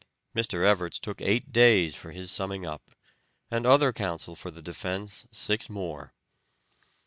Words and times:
Mr. 0.35 0.65
Evarts 0.67 0.99
took 0.99 1.21
eight 1.21 1.51
days 1.51 1.93
for 1.93 2.09
his 2.09 2.31
summing 2.31 2.65
up, 2.65 2.89
and 3.51 3.67
other 3.67 3.93
counsel 3.93 4.35
for 4.35 4.49
the 4.49 4.59
defense 4.59 5.27
six 5.31 5.69
more. 5.69 6.11